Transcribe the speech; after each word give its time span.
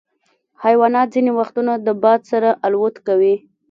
حیوانات 0.63 1.07
ځینې 1.15 1.31
وختونه 1.39 1.73
د 1.77 1.87
باد 2.03 2.21
سره 2.31 2.49
الوت 2.65 2.95
کوي. 3.07 3.35